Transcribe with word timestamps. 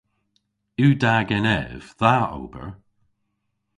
Yw 0.81 0.91
da 1.01 1.15
genev 1.29 1.81
dha 1.99 2.15
ober? 2.41 2.69